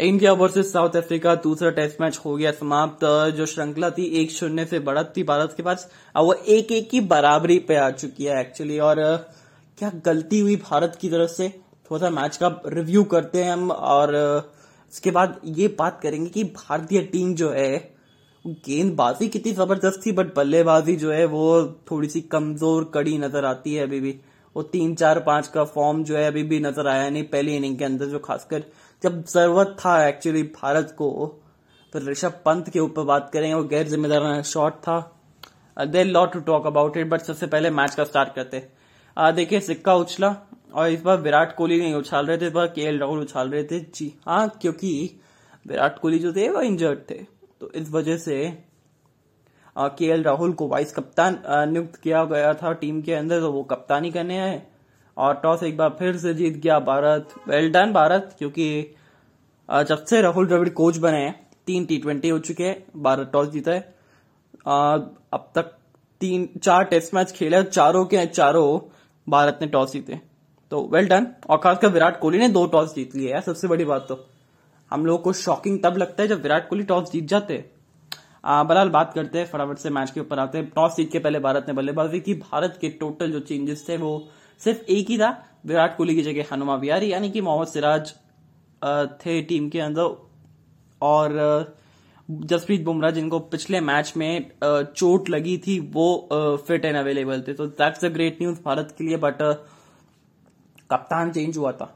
[0.00, 3.04] India versus South Africa, दूसरा test match हो गया समाप्त,
[3.36, 7.00] जो श्रृंखला थी एक शून्य से बढ़त थी भारत के पास वो एक एक की
[7.02, 9.00] बराबरी पे आ चुकी है एक्चुअली और,
[9.78, 11.48] क्या गलती हुई भारत की तरफ़ से?
[11.90, 14.14] थोड़ा सा मैच का रिव्यू करते हैं हम, और
[14.92, 17.74] उसके बाद ये बात करेंगे कि भारतीय टीम जो है
[18.44, 23.74] गेंदबाजी कितनी ज़बरदस्त थी बट बल्लेबाजी जो है वो थोड़ी सी कमज़ोर, कड़ी नज़र आती
[23.74, 24.18] है अभी भी।
[24.56, 27.78] वो तीन चार पाँच का फॉर्म जो है अभी भी नज़र आया नहीं, पहली इनिंग
[27.78, 28.62] के अंदर जो खासकर
[29.02, 31.10] जब ज़रूरत था एक्चुअली भारत को
[31.92, 34.98] फिर ऋषभ पंत के ऊपर बात करेंगे वो गैर जिम्मेदार शॉट था।
[35.76, 38.66] There lot to talk about it but सबसे पहले मैच का स्टार्ट करते।
[39.16, 40.34] देखिए, सिक्का उछला,
[40.74, 43.50] और इस बार विराट कोहली नहीं उछाल रहे थे, इस बार के एल राहुल उछाल
[43.50, 45.20] रहे थे। जी हाँ क्योंकि
[45.66, 47.14] विराट कोहली जो थे, वो इंजर्ड थे।
[47.60, 48.36] तो इस वजह से
[49.76, 51.38] के एल राहुल को वाइस कप्तान
[51.70, 54.62] नियुक्त किया गया था टीम के अंदर तो वो कप्तानी करने आए।
[55.16, 58.94] और टॉस एक बार फिर से जीत गया भारत। वेल डन भारत, क्योंकि
[59.68, 61.34] जब से राहुल द्रविड़ कोच बने हैं
[61.66, 63.80] तीन टी ट्वेंटी हो चुके हैं भारत टॉस जीता है।
[64.66, 65.72] अब तक
[66.20, 68.78] तीन, चार टेस्ट मैच खेले चारों के चारों
[69.26, 70.20] भारत ने टॉस जीते।
[70.72, 74.06] तो वेल डन और खासकर विराट कोहली ने दो टॉस जीत लिए सबसे बड़ी बात
[74.08, 74.24] तो।
[74.90, 77.64] हम लोगों को शॉकिंग तब लगता है जब विराट कोहली टॉस जीत जाते
[78.46, 81.38] बलाल बात करते हैं, फटाफट से मैच के ऊपर आते हैं। टॉस जीत के पहले
[81.40, 84.28] भारत ने बल्लेबाजी की। भारत के टोटल जो चेंजेस थे वो
[84.60, 85.30] सिर्फ़ एक ही था,
[85.66, 88.12] विराट कोहली की जगह हनुमा बिहारी, यानी कि मोहम्मद सिराज
[89.20, 90.16] थे टीम के अंदर।
[91.00, 91.74] और
[92.28, 97.66] जसप्रीत बुमराह, जिनको पिछले मैच में चोट लगी थी, वो फिट एंड अवेलेबल थे। तो
[97.66, 99.42] that's a great news Bharat के लिए बट
[100.90, 101.92] कप्तान चेंज हुआ था।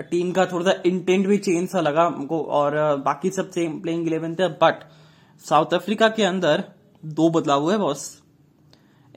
[0.00, 4.06] टीम का थोड़ा सा इंटेंट भी चेंज सा लगा हमको, और बाकी सब सेम प्लेइंग
[4.06, 4.82] इलेवन थे। बट
[5.44, 6.64] साउथ अफ्रीका के अंदर
[7.02, 8.04] दो बदलाव हुए बॉस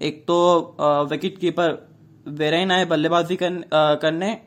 [0.02, 0.38] एक तो
[1.10, 1.72] विकेट कीपर
[2.30, 4.38] वेरेन आए बल्लेबाजी कर, करने।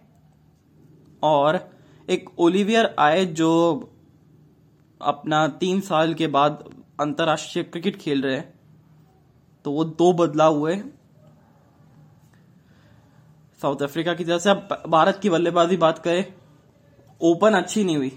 [1.23, 1.59] और
[2.09, 3.51] एक ओलिवियर आए जो
[5.01, 6.65] अपना तीन साल के बाद
[7.01, 8.53] अंतर्राष्ट्रीय क्रिकेट खेल रहे हैं।
[9.65, 10.77] तो वो दो बदलाव हुए।
[13.63, 16.25] साउथ अफ्रीका की तरफ़ से अब भारत की बल्लेबाजी बात करें
[17.21, 18.13] ओपन अच्छी नहीं हुई।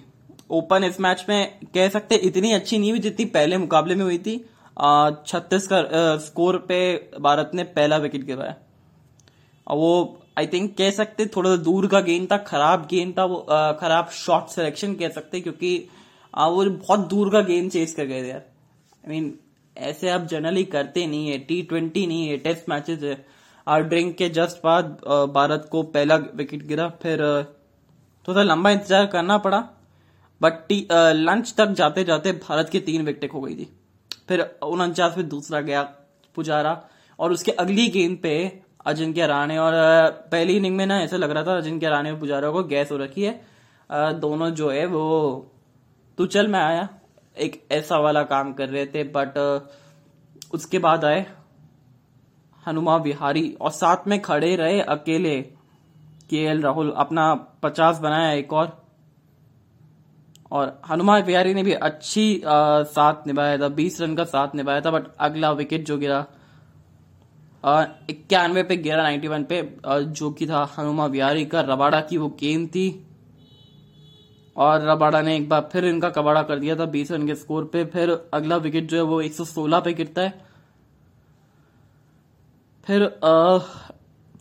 [0.52, 4.18] ओपन इस मैच में कह सकते इतनी अच्छी नहीं हुई जितनी पहले मुकाबले में हुई
[4.18, 4.38] थी।
[5.28, 5.82] छत्तीस का
[6.18, 6.78] स्कोर पे
[7.20, 8.56] भारत ने पहला विकेट गिराया।
[9.68, 13.46] वो आई थिंक कह सकते थोड़ा दूर का गेंद था, खराब गेंद था वो
[13.80, 15.78] खराब शॉट सिलेक्शन कह सकते क्योंकि
[16.34, 18.44] वो बहुत दूर का गेंद चेस कर गए थे यार।
[19.04, 19.34] आई मीन
[19.76, 23.26] ऐसे आप जनरली करते नहीं है टी ट्वेंटी नहीं है टेस्ट मैचेस है।
[23.68, 24.98] और ड्रिंक के जस्ट बाद
[25.34, 27.22] भारत को पहला विकेट गिरा, फिर
[28.28, 29.60] थोड़ा लंबा इंतज़ार करना पड़ा।
[30.42, 33.68] बट लंच तक जाते जाते भारत की तीन विकेटें खो गई थी।
[34.30, 35.82] फिर उनचास में दूसरा गया
[36.36, 36.82] पुजारा,
[37.20, 38.36] और उसके अगली गेंद पे
[38.86, 39.74] अजिंक्य राणे और
[40.32, 42.98] पहली इनिंग में ना ऐसा लग रहा था अजिंक्य राणे और पुजारा को गैस हो
[42.98, 43.34] रखी है।
[44.20, 45.06] दोनों जो है वो
[46.18, 46.88] तू चल मैं आया।
[47.38, 49.38] एक ऐसा वाला काम कर रहे थे बट
[50.54, 51.26] उसके बाद आए
[52.66, 55.42] हनुमा विहारी और साथ में खड़े रहे अकेले
[56.30, 58.72] के एल राहुल। अपना पचास बनाया एक और।
[60.52, 64.82] और हनुमान विहारी ने भी अच्छी आ, साथ निभाया था बीस रन का साथ निभाया
[64.82, 66.26] था बट अगला विकेट जो गिरा
[68.10, 72.28] इक्यानवे पे गिरा नाइन्टी वन पे जो कि था हनुमा बिहारी का रबाड़ा की वो
[72.40, 72.88] गेंद थी।
[74.58, 77.66] और रबाड़ा ने एक बार फिर इनका कबाड़ा कर दिया था बीस रन के स्कोर
[77.66, 80.34] पे। फिर अगला विकेट जो है वो 116 पे गिरता है।
[82.86, 83.58] फिर आ,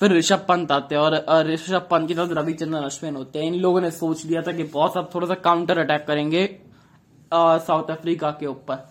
[0.01, 3.55] फिर ऋषभ पंत आते हैं और ऋषभ पंत की तरफ़ रविचंद्रन अश्विन होते हैं। इन
[3.55, 6.47] लोगों ने सोच लिया था कि बहुत अब थोड़ा सा काउंटर अटैक करेंगे
[7.35, 8.87] साउथ अफ्रीका के ऊपर।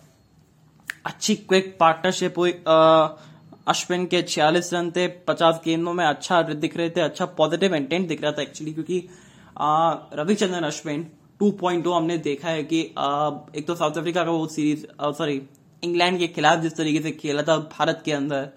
[1.06, 2.52] अच्छी क्विक पार्टनरशिप हुई
[3.68, 8.08] अश्विन के छियालीस रन थे पचास गेंदों में अच्छा दिख रहे थे अच्छा पॉजिटिव इंटेंट
[8.08, 9.10] दिख रहा था एक्चुअली क्योंकि
[10.14, 11.12] रविचंद्रन अश्विन
[11.44, 15.42] 2.0 हमने देखा है कि आ, एक तो साउथ अफ्रीका का वो सीरीज़ सॉरी
[15.84, 18.50] इंग्लैंड के खिलाफ जिस तरीके से खेला था भारत के अंदर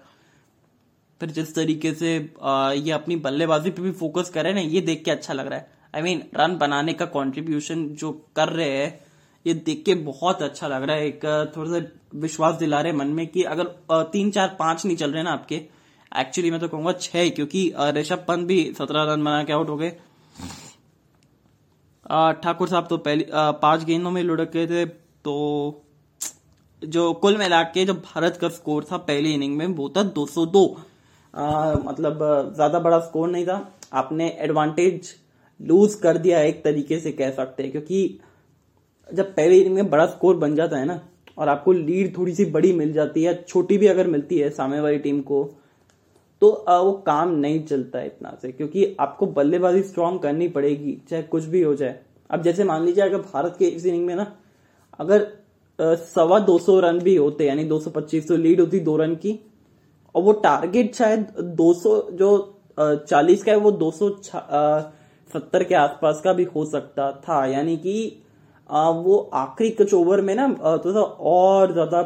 [1.19, 5.03] फिर जिस तरीके से आ, ये अपनी बल्लेबाजी पे भी फोकस कर ना ये देख
[5.05, 8.49] के अच्छा लग रहा है। I I mean mean, run बनाने का कंट्रीब्यूशन जो कर
[8.49, 9.06] रहे हैं
[9.47, 11.85] ये देख के बहुत अच्छा लग रहा है। एक थोड़ा सा
[12.19, 15.55] विश्वास दिला रहे मन में कि अगर तीन चार पाँच नहीं चल रहे ना आपके
[16.11, 19.77] एक्चुअली मैं तो कहूँगा छह क्योंकि ऋषभ पंत भी सत्रह रन बना के आउट हो
[19.77, 19.89] गए।
[22.43, 25.33] ठाकुर साहब तो पहली पाँच गेंदों में लुढ़क गए थे तो
[26.81, 30.67] जो कुल मिला के जो भारत का स्कोर था पहली इनिंग में वो था 202
[31.33, 32.19] आ, मतलब
[32.55, 33.57] ज़्यादा बड़ा स्कोर नहीं था।
[33.93, 35.13] आपने एडवांटेज
[35.59, 38.19] लूज कर दिया एक तरीके से कह सकते हैं क्योंकि
[39.09, 40.99] जब पहले इनिंग में बड़ा स्कोर बन जाता है ना,
[41.37, 44.79] और आपको लीड थोड़ी सी बड़ी मिल जाती है, छोटी भी अगर मिलती है सामने
[44.81, 45.43] वाली टीम को
[46.41, 51.23] तो वो काम नहीं चलता है इतना से, क्योंकि आपको बल्लेबाजी स्ट्रांग करनी पड़ेगी, चाहे
[51.23, 51.99] कुछ भी हो जाए।
[52.29, 54.31] अब जैसे मान लीजिए अगर भारत के इस इनिंग में ना,
[54.99, 55.27] अगर
[55.79, 59.15] सवा दो सौ रन भी होते, यानी दो सौ पच्चीस तो लीड होती दो रन
[59.15, 59.39] की,
[60.15, 62.29] और वो टारगेट शायद दो सौ जो
[62.77, 64.09] चालीस का है, वो दो सौ
[65.29, 68.23] सत्तर के आसपास का भी हो सकता था, यानी कि
[68.69, 70.47] वो आखिरी कुछ ओवर में ना
[70.85, 72.01] थोड़ा और ज़्यादा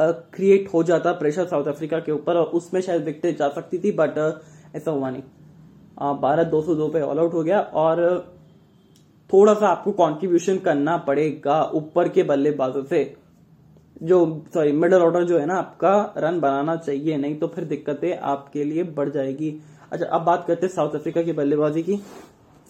[0.00, 3.92] क्रिएट हो जाता प्रेशर साउथ अफ्रीका के ऊपर और उसमें शायद विकेट जा सकती थी
[3.92, 4.18] बट
[4.76, 5.22] ऐसा हुआ नहीं।
[6.20, 8.02] भारत दो सौ दो पे ऑल आउट हो गया और
[9.30, 13.04] थोड़ा सा आपको कंट्रीब्यूशन करना पड़ेगा ऊपर के बल्लेबाजों से।
[14.02, 14.18] जो
[14.54, 18.64] सॉरी मिडल ऑर्डर जो है ना, आपका रन बनाना चाहिए, नहीं तो फिर दिक्कतें आपके
[18.64, 19.50] लिए बढ़ जाएगी।
[19.92, 21.96] अच्छा अब बात करते हैं साउथ अफ्रीका की बल्लेबाजी की।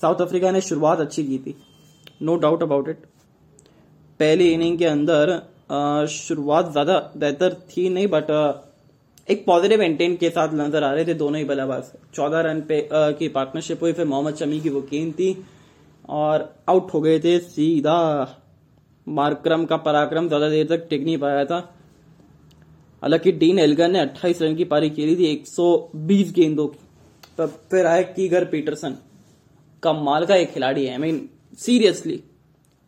[0.01, 1.57] साउथ अफ्रीका ने शुरुआत अच्छी की थी।
[2.21, 3.05] नो डाउट अबाउट इट
[4.21, 5.39] पहली इनिंग के अंदर
[6.11, 8.31] शुरुआत ज़्यादा बेहतर थी नहीं बट
[9.29, 11.85] एक पॉजिटिव इंटेंट के साथ नज़र आ रहे थे दोनों ही बल्लेबाज।
[12.15, 15.37] चौदह रन पे आ, की पार्टनरशिप हुई फिर मोहम्मद शमी की वो गेंद थी
[16.09, 17.97] और आउट हो गए थे सीधा।
[19.07, 21.59] मार्क्रम का पराक्रम ज़्यादा देर तक टिक नहीं पाया था।
[23.03, 26.79] हालाँकि डीन एल्गर ने 28 रन की पारी खेली थी 120 गेंदों की।
[27.39, 28.97] तब फिर आए कीगर पीटरसन।
[29.83, 31.29] कमाल का एक खिलाड़ी है। I mean
[31.59, 32.23] seriously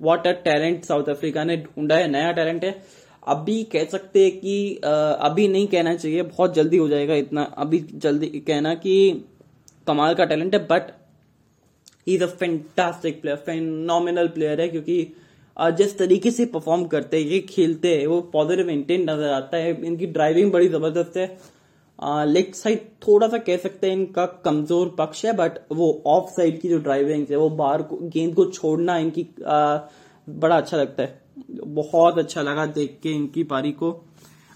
[0.00, 2.75] what a talent South Africa ने ढूंढा है, नया टैलेंट है।
[3.26, 4.75] अभी कह सकते हैं कि
[5.20, 9.25] अभी नहीं कहना चाहिए, बहुत जल्दी हो जाएगा इतना। अभी जल्दी कहना कि
[9.87, 10.91] कमाल का टैलेंट है but
[12.06, 15.14] he is a fantastic player phenomenal player है, क्योंकि
[15.76, 19.71] जिस तरीके से परफॉर्म करते हैं, ये खेलते हैं, वो पॉजिटिव इंटेंट नज़र आता है,
[19.87, 21.26] इनकी ड्राइविंग बड़ी ज़बरदस्त है।
[21.99, 26.61] लेग साइड थोड़ा सा कह सकते हैं इनका कमज़ोर पक्ष है बट वो ऑफ़ साइड
[26.61, 29.79] की जो ड्राइविंग है वो बाहर को गेंद को छोड़ना इनकी आ,
[30.29, 31.21] बड़ा अच्छा लगता है।
[31.56, 33.91] बहुत अच्छा लगा देख के इनकी पारी को।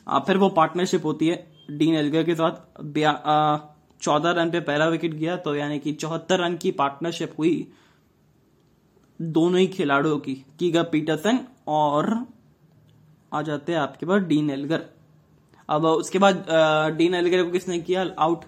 [0.07, 3.71] आ, फिर वो पार्टनरशिप होती है डीन एलगर के साथ।
[4.03, 7.69] चौदह रन पे पहला विकेट गया तो यानी कि चौहत्तर रन की पार्टनरशिप हुई
[9.21, 11.39] दोनों ही खिलाड़ियों की कीगा पीटरसन
[11.71, 12.15] और
[13.33, 14.85] आ जाते हैं आपके पास डीन एल्गर।
[15.73, 16.47] अब उसके बाद
[16.97, 18.05] डीन एल्गर को किसने किया?
[18.19, 18.45] आउट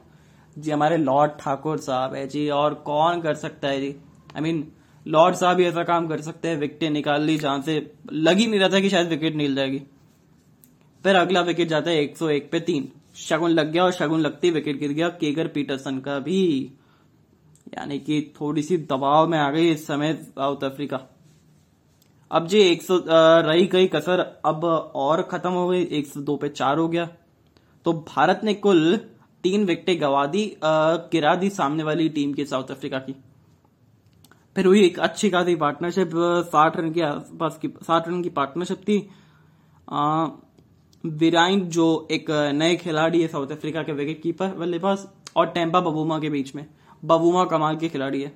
[0.56, 3.94] जी, हमारे लॉर्ड ठाकुर साहब है जी, और कौन कर सकता है जी?
[4.36, 4.66] आई मीन
[5.06, 8.46] लॉर्ड साहब ही ऐसा काम कर सकते हैं विकेट निकाल ली, जहाँ से लग ही
[8.46, 9.78] नहीं रहा था कि शायद विकेट निकल जाएगी।
[11.04, 14.78] फिर अगला विकेट जाता है 101 पे तीन। शगुन लग गया, और शगुन लगती विकेट
[14.78, 16.72] गिर गया केगर पीटरसन का भी।
[17.68, 20.96] यानी कि थोड़ी सी दबाव में आ गई इस समय साउथ अफ्रीका
[22.30, 26.88] अब जी 100 रही गई कसर अब और खत्म हो गई 102 पे चार हो
[26.88, 27.08] गया।
[27.86, 28.96] तो भारत ने कुल
[29.44, 33.14] तीन विकेटें गवा दी गिरा दी सामने वाली टीम की साउथ अफ्रीका की।
[34.56, 36.10] फिर हुई एक अच्छी खासी पार्टनरशिप
[36.46, 38.98] साठ रन के आसपास की, साठ रन की पार्टनरशिप थी।
[41.04, 45.06] विराइन जो एक नए खिलाड़ी है साउथ अफ्रीका के विकेट कीपर बल्लेबाज,
[45.36, 46.66] और टेम्पा बबूमा के बीच में।
[47.02, 48.32] बबूमा कमाल के खिलाड़ी है।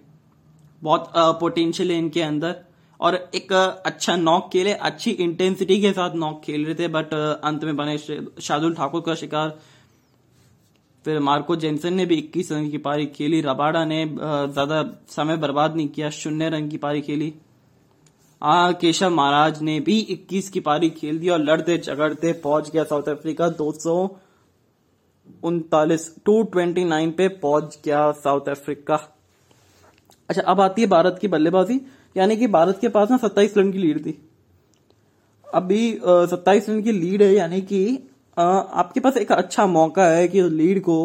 [0.82, 2.56] बहुत पोटेंशियल है इनके अंदर।
[3.00, 7.64] और एक अच्छा नॉक खेले, अच्छी इंटेंसिटी के साथ नॉक खेल रहे थे बट अंत
[7.64, 9.58] में बने शार्दुल ठाकुर का शिकार।
[11.04, 15.76] फिर मार्को जेनसन ने भी 21 रन की पारी खेली, रबाडा ने ज़्यादा समय बर्बाद
[15.76, 17.32] नहीं किया, शून्य रन की पारी खेली।
[18.42, 22.84] आ, केशव महाराज ने भी 21 की पारी खेल दी और लड़ते झगड़ते पहुँच गया
[22.84, 24.18] साउथ अफ्रीका, दो
[25.42, 28.96] उनतालीस, टू ट्वेंटी नाइन पे पहुँच गया साउथ अफ्रीका।
[30.28, 31.80] अच्छा अब आती है भारत की बल्लेबाजी।
[32.18, 34.18] यानी कि भारत के पास ना सत्ताईस रन की लीड थी।
[35.46, 37.82] अभी सत्ताईस रन की लीड है यानी कि
[38.36, 40.98] आपके पास एक अच्छा मौका है कि लीड को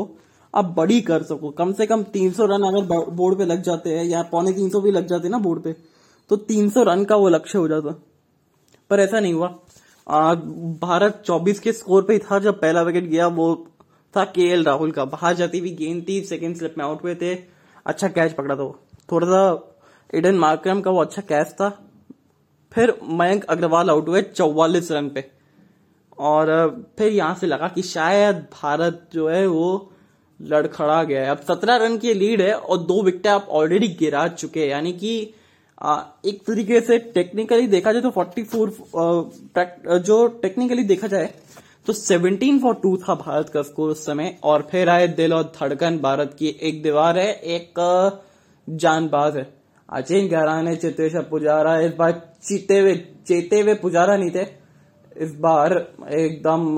[0.53, 4.03] आप बड़ी कर सको। कम से कम 300 रन अगर बोर्ड पे लग जाते हैं
[4.05, 5.75] या पौने 300 भी लग जाते ना बोर्ड पे
[6.29, 7.95] तो 300 रन का वो लक्ष्य हो जाता।
[8.89, 9.47] पर ऐसा नहीं हुआ।
[10.07, 13.47] आ, भारत 24 के स्कोर पे था जब पहला विकेट गया वो
[14.13, 17.33] था के राहुल का। बाहर जाती हुई गेंद थी सेकेंड स्लिप में आउट हुए थे।
[17.85, 18.79] अच्छा कैच पकड़ा था वो।
[19.11, 19.72] थोड़ा सा
[20.13, 21.69] इडन मार्क्रम का वो अच्छा कैच था।
[22.71, 25.23] फिर मयंक अग्रवाल आउट हुए चौवालीस रन पे।
[26.19, 26.49] और
[26.97, 29.89] फिर यहाँ से लगा कि शायद भारत जो है वो
[30.39, 34.27] लड़खड़ा गया है। अब सत्रह रन की लीड है और दो विकेट आप ऑलरेडी गिरा
[34.29, 35.15] चुके हैं। यानी कि
[36.25, 41.33] एक तरीके से टेक्निकली देखा जाए तो 44 जो टेक्निकली देखा जाए
[41.87, 45.43] तो 17 फॉर टू था भारत का स्कोर उस समय। और फिर आए दिल और
[45.55, 47.73] धड़कन भारत की एक दीवार है, एक
[48.67, 49.47] जानबाज है।
[49.89, 52.11] अजय गहराने चेतेश्वर पुजारा, इस बार
[52.43, 52.95] चीते हुए,
[53.27, 54.45] चेते हुए पुजारा नहीं थे।
[55.15, 55.73] इस बार
[56.11, 56.75] एकदम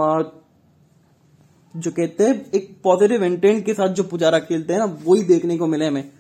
[1.74, 5.58] जो कहते हैं, एक पॉजिटिव इंटेंट के साथ जो पुजारा खेलते हैं ना, वही देखने
[5.58, 6.12] को मिले हमें।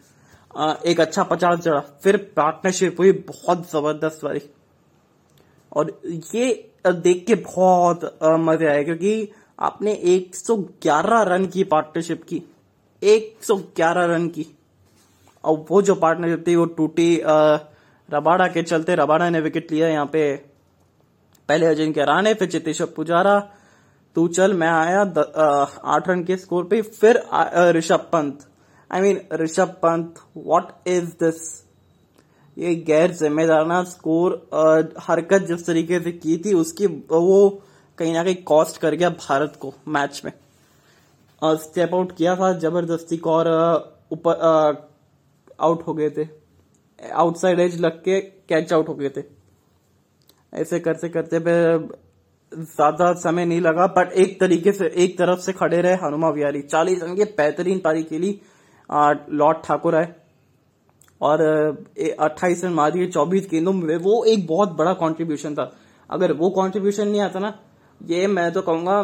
[0.86, 4.42] एक अच्छा पचास जड़ा फिर पार्टनरशिप हुई, बहुत ज़बरदस्त वाली।
[5.72, 6.00] और
[6.36, 12.42] ये देख के बहुत मज़े आए, क्योंकि आपने 111 रन की पार्टनरशिप की।
[13.02, 14.46] 111 रन की।
[15.46, 17.22] और वो जो पार्टनरशिप थी, वो टूटी
[18.10, 20.36] रबाड़ा के चलते रबाड़ा ने विकेट लिया यहाँ पे।
[21.50, 23.40] पहले अजिंक्य राणे, फिर चितेश्वर पुजारा,
[24.16, 25.02] तू चल, मैं आया
[25.86, 27.24] आठ रन के स्कोर पे, फिर
[27.78, 28.48] Rishabh Pant.
[28.92, 31.64] I mean Rishabh Pant what is this
[32.58, 34.34] ये गैर जिम्मेदाराना स्कोर
[35.02, 37.50] हरकत जिस तरीके से की थी, उसकी वो
[37.98, 40.32] कहीं ना कहीं कॉस्ट कर गया भारत को मैच में।
[41.42, 43.48] स्टेप आउट किया था ज़बरदस्ती को और
[44.12, 44.94] ऊपर
[45.60, 46.28] आउट हो गए थे।
[47.00, 48.20] आउटसाइड एज लग के
[48.50, 49.24] कैच आउट हो गए थे।
[50.54, 51.40] ऐसे करते करते
[52.52, 56.62] ज़्यादा समय नहीं लगा बट एक तरीके से, एक तरफ़ से खड़े रहे हनुमा विहारी
[56.64, 58.30] चालीस रन के बेहतरीन पारी खेली
[58.90, 60.14] लॉर्ड ठाकुर आए।
[61.22, 65.72] और अट्ठाईस रन मार दिए, चौबीस गेंदों में, वो एक बहुत बड़ा कॉन्ट्रीब्यूशन था।
[66.10, 67.54] अगर वो कॉन्ट्रीब्यूशन नहीं आता ना,
[68.02, 69.00] ये मैं तो कहूँगा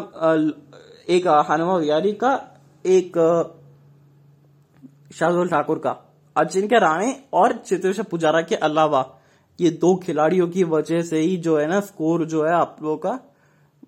[1.08, 2.32] एक हनुमा विहारी का,
[2.84, 3.12] एक,
[5.14, 5.92] शार्दुल ठाकुर का।
[6.36, 9.04] अजिंक्य राणे और चित्रेश्वर पुजारा के अलावा
[9.58, 12.96] ये दो खिलाड़ियों की वजह से ही जो है ना स्कोर जो है आप लोगों
[12.96, 13.18] का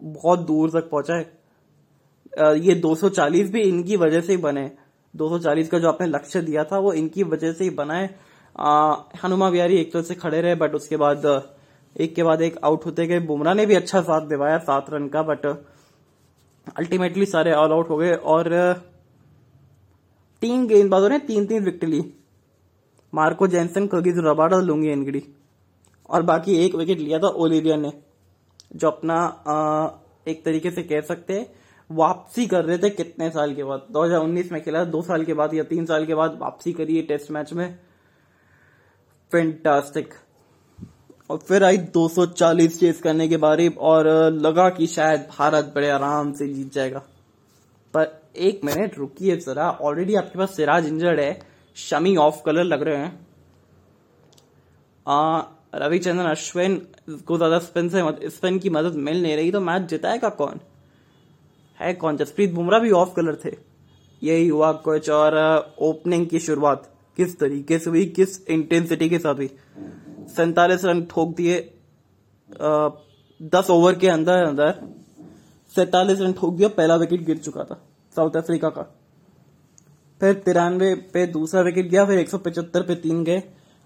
[0.02, 4.70] बहुत दूर तक पहुँचा है। ये 240 भी इनकी वजह से ही बने
[5.14, 8.06] 240 का जो आपने लक्ष्य दिया था, वो इनकी वजह से ही बना है।
[9.22, 11.24] हनुमा बिहारी एक तरह से खड़े रहे बट उसके बाद,
[11.96, 15.08] एक के बाद एक आउट होते गए। बुमराह ने भी अच्छा साथ दिवाया, सात रन
[15.08, 15.46] का बट
[16.78, 18.50] अल्टीमेटली सारे ऑल आउट हो गए। और
[20.42, 22.00] तीन गेंदबाजों ने तीन तीन विकेट ली
[23.14, 25.22] मार्को जैनसन कगिज रबाडा लूँगी एनगड़ी
[26.10, 27.92] और बाकी एक विकेट लिया था ओलिविया ने
[28.76, 29.14] जो अपना
[29.48, 29.88] आ,
[30.28, 31.46] एक तरीके से कह सकते हैं
[31.90, 33.86] वापसी कर रहे थे कितने साल के बाद?
[33.90, 37.02] 2019 में खेला दो साल के बाद या तीन साल के बाद वापसी करी है
[37.02, 37.78] टेस्ट मैच में।
[39.32, 40.14] फेंटास्टिक
[41.30, 46.32] और फिर आई 240 चेस करने के बारे और लगा कि शायद भारत बड़े आराम
[46.32, 46.98] से जीत जाएगा।
[47.94, 52.82] पर एक मिनट रुकिए जरा ऑलरेडी आपके पास सिराज इंजर्ड है। शमी ऑफ़ कलर लग
[52.82, 53.12] रहे हैं।
[55.76, 56.76] रविचंद्रन, अश्विन
[57.26, 60.60] को ज़्यादा स्पिन से स्पिन की मदद मिल नहीं रही तो मैच जिताएगा कौन?
[61.80, 62.16] है कौन?
[62.16, 63.56] जसप्रीत बुमराह भी ऑफ़ कलर थे।
[64.22, 69.34] यही हुआ कुछ, और ओपनिंग की शुरुआत। किस तरीके से हुई, किस इंटेंसिटी के साथ
[69.34, 69.50] हुई?
[70.28, 71.58] सैतालीस रन ठोक दिए
[73.52, 74.74] दस ओवर के अंदर अंदर
[75.72, 77.82] सैतालीस रन ठोक दिया, पहला विकेट गिर चुका था
[78.14, 78.82] साउथ अफ्रीका का।
[80.24, 83.42] फिर तिरानवे पे दूसरा विकेट गया फिर एक सौ पचहत्तर पे तीन गए।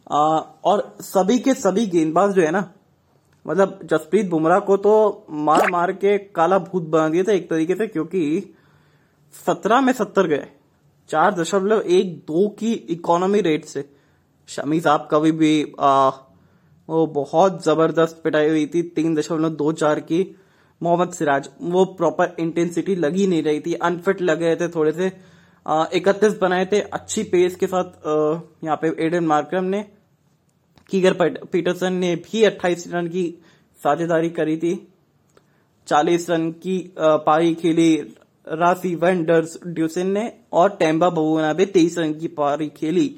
[0.07, 2.63] और सभी के सभी गेंदबाज जो है ना
[3.47, 4.93] मतलब जसप्रीत बुमराह को तो
[5.43, 8.23] मार मार के काला भूत बना दिया था एक तरीके से क्योंकि
[9.35, 10.47] सत्रह में सत्तर गए।
[11.11, 13.85] चार दशमलव एक दो की इकोनॉमी रेट से।
[14.49, 16.09] शमी साहब कभी भी आ,
[16.89, 20.21] वो बहुत ज़बरदस्त पिटाई हुई थी तीन दशमलव दो चार की।
[20.81, 25.09] मोहम्मद सिराज वो प्रॉपर इंटेंसिटी लगी नहीं रही थी अनफिट लग रहे थे थोड़े से।
[25.69, 28.07] इकतीस बनाए थे, अच्छी पेस के साथ
[28.65, 29.85] यहाँ पे एडन मार्क्रम ने
[30.91, 33.25] कीगर पीटरसन ने भी 28 रन की
[33.81, 34.75] साझेदारी करी थी।
[35.89, 37.95] 40 रन की पारी खेली
[38.47, 43.09] रासी वेंडर्स ड्यूसिन ने और टेम्बा बबूना भी तेईस रन की पारी खेली।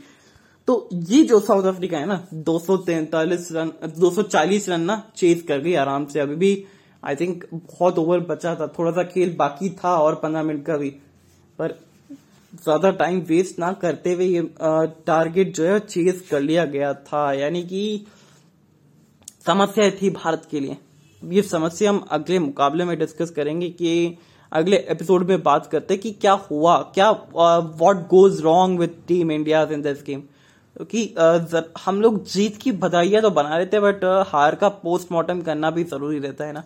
[0.69, 5.75] तो ये जो साउथ अफ्रीका है ना, दो रन 240 रन ना चेज कर गई
[5.76, 6.64] आराम से। अभी भी
[7.02, 10.76] आई थिंक बहुत ओवर बचा था, थोड़ा सा खेल बाकी था और पंद्रह मिनट का
[10.76, 10.90] भी।
[11.59, 11.78] पर
[12.54, 14.40] ज़्यादा टाइम वेस्ट ना करते हुए ये
[15.07, 18.07] टारगेट जो है चेज कर लिया गया था। यानी कि
[19.47, 20.76] समस्या थी भारत के लिए।
[21.23, 24.19] ये समस्या हम अगले मुकाबले में डिस्कस करेंगे कि
[24.52, 29.30] अगले एपिसोड में बात करते हैं कि क्या हुआ, क्या what goes wrong with team
[29.33, 30.21] India in this game
[30.76, 31.14] क्योंकि
[31.85, 35.85] हम लोग जीत की बधाइयाँ तो बना रहे थे बट हार का पोस्टमार्टम करना भी
[35.85, 36.61] ज़रूरी रहता है ना।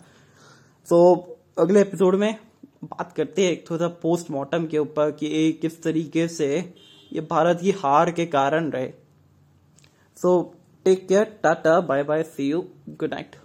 [0.87, 2.35] तो अगले एपिसोड में
[2.85, 6.47] बात करते हैं थोड़ा सा पोस्टमार्टम के ऊपर कि ये किस तरीके से
[7.11, 8.91] ये भारत की हार के कारण रहे।
[10.17, 10.37] So
[10.85, 13.35] take care tata bye bye see you good night